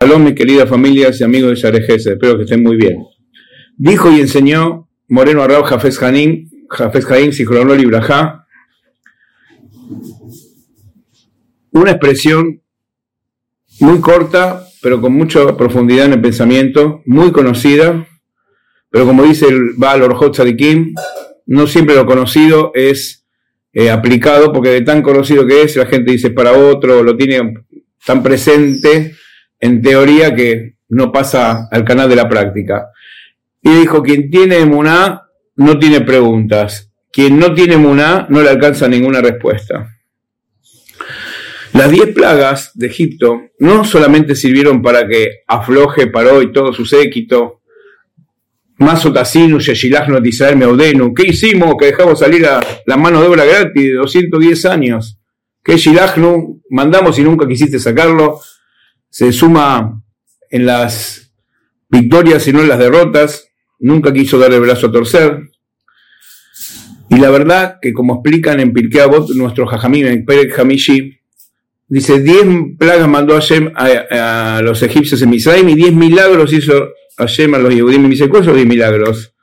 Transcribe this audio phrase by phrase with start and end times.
[0.00, 3.04] Shalom, mis queridas familias y amigos de Sharejes, espero que estén muy bien.
[3.76, 8.46] Dijo y enseñó Moreno Arrao Jafes Hanim, Jafes Haim, Sichronol y Brajá,
[11.72, 12.62] una expresión
[13.80, 18.06] muy corta, pero con mucha profundidad en el pensamiento, muy conocida,
[18.90, 20.94] pero como dice el Baal Orhot Tzadikim,
[21.46, 23.21] no siempre lo conocido es
[23.72, 27.54] eh, aplicado, porque de tan conocido que es, la gente dice para otro, lo tiene
[28.04, 29.14] tan presente
[29.58, 32.88] en teoría que no pasa al canal de la práctica.
[33.62, 35.22] Y dijo, quien tiene emuná
[35.56, 36.92] no tiene preguntas.
[37.10, 39.88] Quien no tiene emuná no le alcanza ninguna respuesta.
[41.72, 46.84] Las diez plagas de Egipto no solamente sirvieron para que afloje Paró y todo su
[46.84, 47.61] séquito,
[48.82, 51.74] Masotasinu, Yeshilachno, Israel, Meudenu, ¿qué hicimos?
[51.78, 55.18] Que dejamos salir a la mano de obra gratis de 210 años.
[55.64, 56.62] ¿Qué Shilachnu?
[56.70, 58.40] Mandamos y nunca quisiste sacarlo
[59.12, 60.02] se suma
[60.50, 61.30] en las
[61.90, 63.46] victorias y no en las derrotas,
[63.78, 65.50] nunca quiso dar el brazo a torcer.
[67.10, 71.20] Y la verdad que como explican en Pirkei Avot, nuestro Jajamim, en Perek Hamishi,
[71.88, 73.38] dice, 10 plagas mandó
[73.76, 78.46] a, los egipcios en Misraim y 10 milagros hizo Hashem a los Yehudim en ¿Cuáles
[78.46, 79.34] son 10 milagros?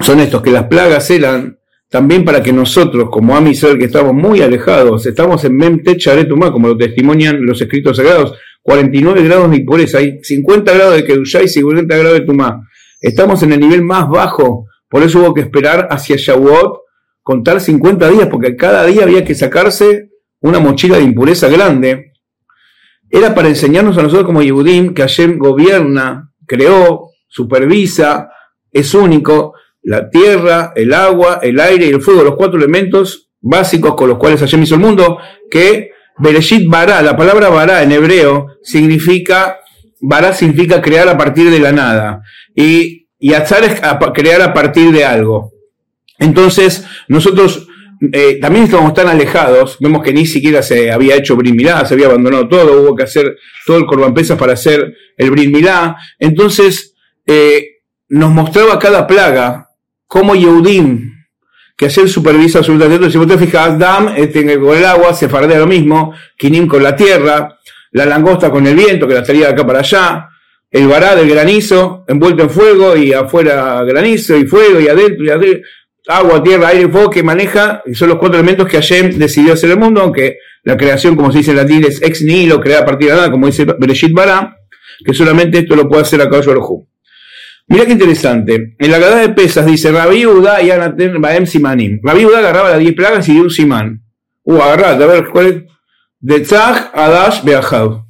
[0.00, 4.42] Son estos, que las plagas eran también para que nosotros, como Amisrael, que estamos muy
[4.42, 9.98] alejados, estamos en Memte Charetumá, como lo testimonian los escritos sagrados, 49 grados de impureza,
[9.98, 12.68] hay 50 grados de Kedushá y 50 grados de Tumá.
[13.00, 16.80] Estamos en el nivel más bajo, por eso hubo que esperar hacia Shavuot,
[17.22, 22.12] contar 50 días, porque cada día había que sacarse una mochila de impureza grande.
[23.10, 28.30] Era para enseñarnos a nosotros como Yehudim que Hashem gobierna, creó, supervisa,
[28.72, 33.94] es único, la tierra, el agua, el aire y el fuego, los cuatro elementos básicos
[33.94, 35.18] con los cuales Hashem hizo el mundo,
[35.50, 39.58] que Bereshit bara, la palabra bara en hebreo significa,
[40.00, 42.22] bara significa crear a partir de la nada.
[42.54, 43.80] Y, y azar es
[44.12, 45.52] crear a partir de algo.
[46.18, 47.67] Entonces, nosotros
[48.12, 52.06] eh, también estamos tan alejados, vemos que ni siquiera se había hecho Brin se había
[52.06, 53.36] abandonado todo, hubo que hacer
[53.66, 55.52] todo el Corban para hacer el Brin
[56.18, 56.94] Entonces,
[57.26, 59.68] eh, nos mostraba cada plaga
[60.06, 61.12] cómo Yehudim,
[61.76, 63.10] que hacer supervisa absolutamente.
[63.10, 66.82] Si vos te fijas, Dam este, con el agua se fardea lo mismo, Kinim con
[66.82, 67.58] la tierra,
[67.92, 70.28] la langosta con el viento que la estaría de acá para allá,
[70.70, 75.30] el vará del granizo envuelto en fuego y afuera granizo y fuego y adentro y
[75.30, 75.68] adentro,
[76.08, 79.52] agua, tierra, aire y fuego que maneja, y son los cuatro elementos que Hashem decidió
[79.52, 82.82] hacer el mundo, aunque la creación, como se dice en latín, es ex nihilo, creada
[82.82, 84.56] a partir de nada, como dice Bereshit Bará,
[85.04, 86.88] que solamente esto lo puede hacer a caballo rojo.
[87.68, 88.74] Mira qué interesante.
[88.78, 92.00] En la cadena de pesas dice Rabí Udá y Anaten Baem Simanim.
[92.02, 94.02] Rabí Udá agarraba las 10 plagas y dio un simán.
[94.42, 95.62] Uh, agarrate, a ver cuál es.
[96.20, 98.04] De Tzach, Adash, Beahab.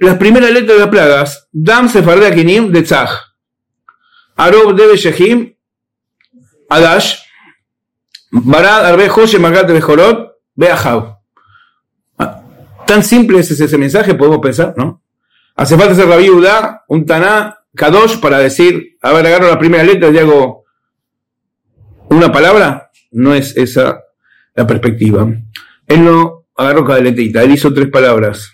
[0.00, 3.10] las primeras letras de las plagas, Dam Sefardea Kinim, de Tzach.
[4.36, 5.54] Arob Debe Shehim,
[6.70, 7.18] Adash.
[8.30, 11.18] Barad Arbe Joshe Magate Bejorot, Beahab.
[12.18, 12.42] Ah,
[12.86, 15.02] tan simple es ese mensaje, podemos pensar, ¿no?
[15.56, 19.82] Hace falta ser Rabí Udá, un Taná Kadosh para decir, a ver, agarro la primera
[19.82, 20.64] letra y hago
[22.08, 24.00] una palabra, no es esa
[24.54, 25.28] la perspectiva.
[25.86, 28.52] Él no agarró cada letrita, él hizo tres palabras.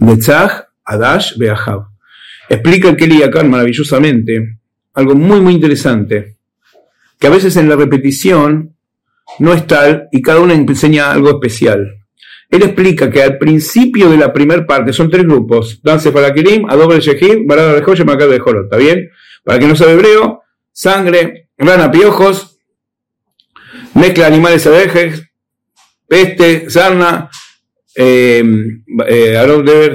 [0.00, 1.86] Netzach, Adash, Beahab.
[2.48, 4.60] Explica el Kelly Yakan maravillosamente
[4.94, 6.38] algo muy, muy interesante.
[7.20, 8.74] Que a veces en la repetición
[9.38, 11.98] no es tal y cada uno enseña algo especial.
[12.48, 16.68] Él explica que al principio de la primera parte son tres grupos: Dance para Kirim,
[16.68, 18.64] Adobe Shehim, Barada de Joya, Macar de Jorot.
[18.64, 19.10] ¿Está bien?
[19.44, 20.42] Para que no sabe hebreo,
[20.72, 22.58] sangre, rana, piojos,
[23.94, 25.22] mezcla de animales salvajes,
[26.08, 27.30] peste, sarna,
[27.94, 28.42] eh,
[29.06, 29.94] eh, Adobe.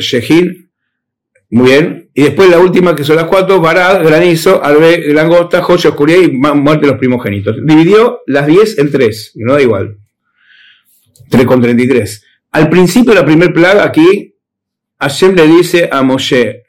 [1.50, 2.05] Muy bien.
[2.18, 6.32] Y después la última, que son las cuatro: Barad, granizo, albe, langosta, joya, oscuridad y
[6.32, 7.58] muerte de los primogénitos.
[7.62, 9.98] Dividió las diez en tres, no da igual.
[11.30, 12.24] 3 con 33.
[12.52, 14.34] Al principio de la primera plaga aquí,
[15.00, 16.64] Hashem le dice a Moshe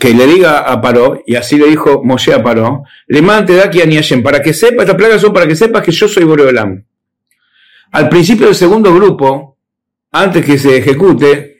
[0.00, 3.80] que le diga a Paró, y así le dijo Moshe a Paró, le mante aquí
[3.80, 6.84] a Hashem, para que sepa, estas plagas son para que sepas que yo soy Boreolam.
[7.92, 9.58] Al principio del segundo grupo,
[10.10, 11.51] antes que se ejecute,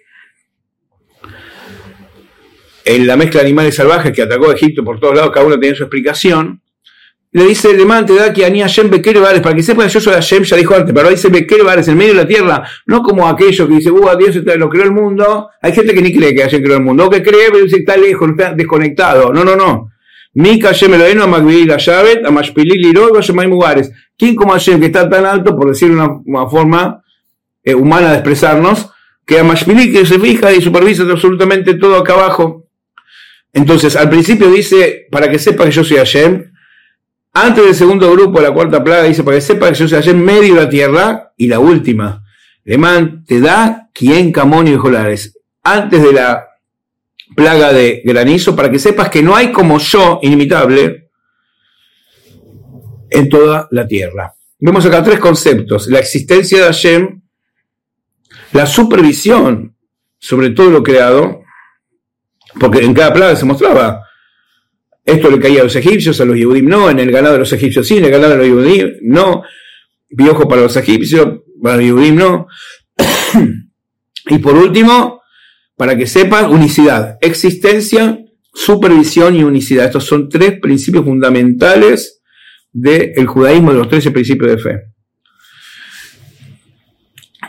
[2.85, 5.59] en la mezcla de animales salvajes que atacó a Egipto por todos lados, cada uno
[5.59, 6.61] tenía su explicación,
[7.35, 10.01] le dice le mante da que anía Hashem Beker Bares, para que sepa que yo
[10.01, 13.03] soy Hashem, ya dijo antes, pero dice Beker Bares en medio de la tierra, no
[13.03, 16.35] como aquello que dice, uh, Dios lo creó el mundo, hay gente que ni cree
[16.35, 19.45] que Hashem creó el mundo, o que cree, pero dice está lejos, está desconectado, no,
[19.45, 19.93] no, no.
[20.35, 23.91] Mika Hashem Eloheinu a Magbil a Shabet, a Mashpilil Lirol, a Shemay Mugares.
[24.17, 27.03] ¿Quién como Hashem que está tan alto, por decir una, una forma
[27.63, 28.91] eh, humana de expresarnos,
[29.27, 32.62] que a Mashmili que se fija y supervisa absolutamente todo acá abajo?
[33.53, 36.53] Entonces, al principio dice, para que sepa que yo soy Hashem,
[37.35, 40.19] antes del segundo grupo, la cuarta plaga, dice, para que sepa que yo soy Hashem,
[40.19, 42.25] medio la tierra, y la última,
[42.65, 45.39] Lemán te da quien camón y jolares.
[45.65, 46.47] Antes de la
[47.35, 51.11] plaga de granizo, para que sepas que no hay como yo, inimitable,
[53.11, 54.35] en toda la tierra.
[54.59, 55.89] Vemos acá tres conceptos.
[55.89, 57.21] La existencia de Hashem,
[58.53, 59.75] la supervisión
[60.23, 61.42] sobre todo lo creado,
[62.59, 64.03] porque en cada plaga se mostraba,
[65.05, 67.53] esto le caía a los egipcios, a los Yehudim no, en el ganado de los
[67.53, 69.43] egipcios sí, en el ganado de los Yehudim no,
[70.17, 72.47] piojo para los egipcios, para los Yehudim no.
[74.29, 75.23] y por último,
[75.77, 78.19] para que sepan, unicidad, existencia,
[78.53, 79.87] supervisión y unicidad.
[79.87, 82.23] Estos son tres principios fundamentales
[82.73, 84.92] del judaísmo, de los 13 principios de fe.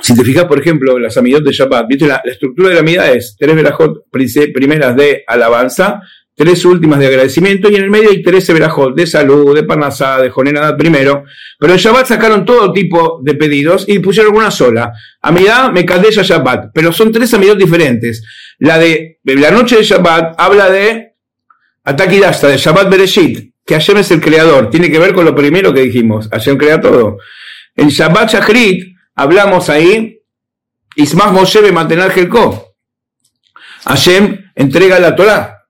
[0.04, 2.06] Si te fijas, por ejemplo, las amidot de Shabbat, ¿viste?
[2.06, 6.02] La, estructura de la amidad es tres verajot primeras de alabanza,
[6.36, 10.20] tres últimas de agradecimiento y en el medio hay tres verajot de salud, de parnasá,
[10.20, 11.24] de jonenadad primero.
[11.58, 14.92] Pero en Shabbat sacaron todo tipo de pedidos y pusieron una sola.
[15.22, 16.72] Amidad, Mekadesh Shabbat.
[16.74, 18.26] Pero son tres amidot diferentes.
[18.60, 21.14] La de la noche de Shabbat habla de
[21.86, 24.70] Atakidashta, de Shabbat Bereshit, que Hashem es el creador.
[24.70, 26.28] Tiene que ver con lo primero que dijimos.
[26.28, 27.20] Hashem crea todo.
[27.78, 30.20] En Shabbat Shachrit, hablamos ahí,
[30.96, 32.76] Ismach Moshe mantener Jelko.
[33.86, 35.66] Hashem entrega la Torah.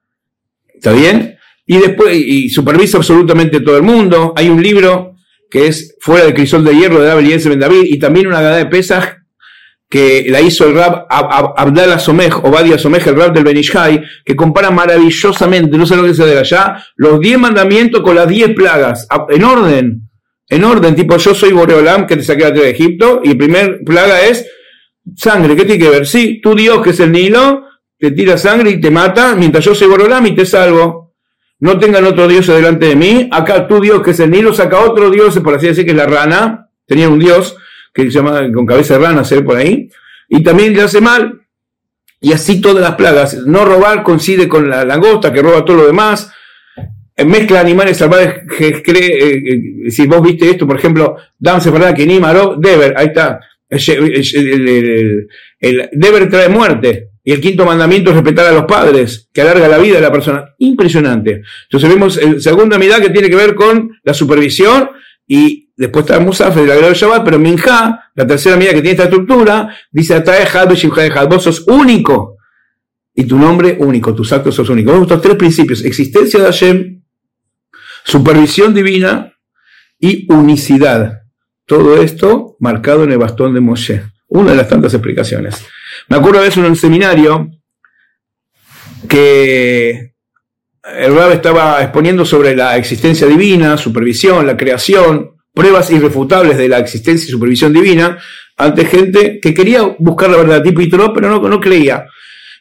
[0.73, 1.37] ¿Está bien?
[1.65, 4.33] Y después, y supervisa absolutamente todo el mundo.
[4.35, 5.15] Hay un libro
[5.49, 8.57] que es Fuera del crisol de hierro de David Ben David, y también una gada
[8.57, 9.17] de pesas
[9.87, 15.77] que la hizo el rab Abdallah Somej, Obadia el rab del Benishai, que compara maravillosamente,
[15.77, 19.43] no sé lo que se de allá, los diez mandamientos con las diez plagas, en
[19.43, 20.09] orden
[20.49, 24.45] en orden, tipo yo soy Boreolam que te saqué de Egipto y primer plaga es
[25.15, 26.05] sangre, ¿qué tiene que ver?
[26.05, 27.65] Sí, tu Dios que es el Nilo,
[27.97, 31.13] te tira sangre y te mata, mientras yo soy Boreolam y te salvo.
[31.59, 34.79] No tengan otro Dios delante de mí, acá tu Dios que es el Nilo saca
[34.79, 37.55] otro Dios, por así decir que es la rana, tenía un Dios
[37.93, 39.89] que se llama con cabeza de rana, se por ahí,
[40.27, 41.41] y también le hace mal,
[42.19, 43.35] y así todas las plagas.
[43.45, 46.31] No robar coincide con la langosta que roba todo lo demás,
[47.17, 48.43] mezcla animales salvajes,
[48.83, 53.07] cree, eh, eh, si vos viste esto, por ejemplo, Dance verdad que Nimaro, Deber, ahí
[53.07, 53.39] está,
[53.69, 55.27] el,
[55.91, 59.77] Deber trae muerte, y el quinto mandamiento es respetar a los padres, que alarga la
[59.77, 60.43] vida de la persona.
[60.57, 61.41] Impresionante.
[61.63, 64.89] Entonces vemos la segunda mitad que tiene que ver con la supervisión
[65.25, 69.05] y después está Musaf, el agrado Shabbat, pero Minja, la tercera medida que tiene esta
[69.05, 70.21] estructura, dice
[71.29, 72.37] vos sos único.
[73.15, 75.01] Y tu nombre único, tus actos son únicos.
[75.01, 77.02] Estos tres principios, existencia de Hashem,
[78.03, 79.33] supervisión divina
[79.99, 81.21] y unicidad.
[81.65, 84.03] Todo esto marcado en el bastón de Moshe.
[84.27, 85.65] Una de las tantas explicaciones.
[86.09, 87.49] Me acuerdo de vez en un seminario
[89.07, 90.13] que
[90.83, 96.79] el Rab estaba exponiendo sobre la existencia divina, supervisión, la creación, pruebas irrefutables de la
[96.79, 98.17] existencia y supervisión divina
[98.57, 102.05] ante gente que quería buscar la verdad tipo y pero no, no creía.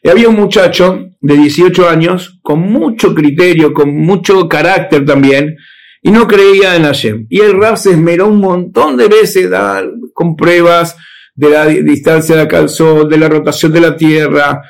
[0.03, 5.57] Y había un muchacho de 18 años con mucho criterio, con mucho carácter también,
[6.03, 7.27] y no creía en Hashem.
[7.31, 9.49] Y el Rab se esmeró un montón de veces
[10.13, 10.97] con pruebas
[11.35, 14.63] de la distancia de acá sol, de la rotación de la Tierra,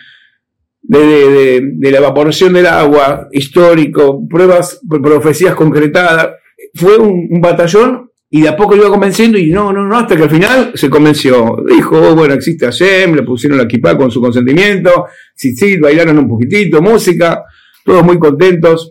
[0.83, 6.31] de, la evaporación del agua, histórico, pruebas, profecías concretadas.
[6.75, 10.23] Fue un batallón y de a poco iba convenciendo y no, no, no, hasta que
[10.23, 11.55] al final se convenció.
[11.69, 16.17] Dijo, oh, bueno, existe Hashem, le pusieron la equipa con su consentimiento, sí, sí, bailaron
[16.17, 17.45] un poquitito, música,
[17.85, 18.91] todos muy contentos.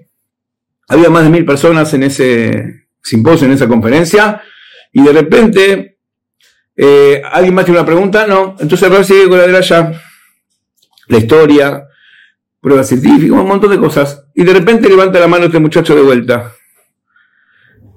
[0.87, 4.43] Había más de mil personas en ese simposio, en esa conferencia,
[4.93, 5.97] y de repente,
[6.75, 8.27] eh, ¿alguien más tiene una pregunta?
[8.27, 9.91] No, entonces ahora sigue con la de allá,
[11.07, 11.87] la historia,
[12.59, 16.03] pruebas científicas, un montón de cosas, y de repente levanta la mano este muchacho de
[16.03, 16.53] vuelta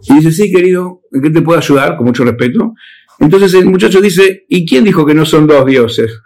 [0.09, 1.97] y dice, sí, querido, ¿en qué te puedo ayudar?
[1.97, 2.75] Con mucho respeto.
[3.19, 6.21] Entonces el muchacho dice, ¿y quién dijo que no son dos dioses?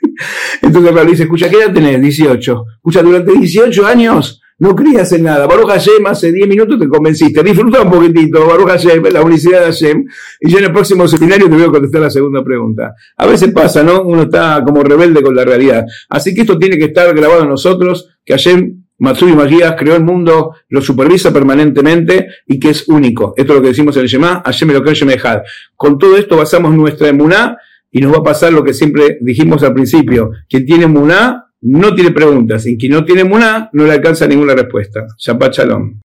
[0.62, 2.00] Entonces Pablo dice, escucha, ¿qué edad tenés?
[2.00, 2.64] 18.
[2.76, 5.46] Escucha, durante 18 años no creías en nada.
[5.46, 7.42] Baruch Hashem, hace 10 minutos te convenciste.
[7.42, 10.04] Disfruta un poquitito, Baruch Hashem, la unicidad de Hashem.
[10.40, 12.94] Y yo en el próximo seminario te voy a contestar la segunda pregunta.
[13.16, 14.02] A veces pasa, ¿no?
[14.02, 15.84] Uno está como rebelde con la realidad.
[16.08, 20.04] Así que esto tiene que estar grabado en nosotros, que Hashem Matsui Magías creó el
[20.04, 23.34] mundo, lo supervisa permanentemente y que es único.
[23.36, 25.42] Esto es lo que decimos en el Shema, Hashem lo que dejad.
[25.76, 27.56] Con todo esto basamos nuestra emuná
[27.90, 30.30] y nos va a pasar lo que siempre dijimos al principio.
[30.48, 34.54] Quien tiene emuná no tiene preguntas y quien no tiene emuná no le alcanza ninguna
[34.54, 35.06] respuesta.
[35.18, 36.03] Shabbat Shalom.